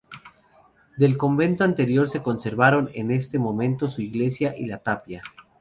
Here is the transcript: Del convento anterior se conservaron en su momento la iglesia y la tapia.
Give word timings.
Del 0.97 1.15
convento 1.15 1.63
anterior 1.63 2.09
se 2.09 2.23
conservaron 2.23 2.89
en 2.95 3.21
su 3.21 3.39
momento 3.39 3.85
la 3.85 4.03
iglesia 4.03 4.55
y 4.57 4.65
la 4.65 4.79
tapia. 4.79 5.21